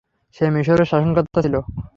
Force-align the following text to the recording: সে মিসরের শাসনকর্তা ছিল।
সে 0.35 0.45
মিসরের 0.55 0.87
শাসনকর্তা 0.91 1.39
ছিল। 1.45 1.55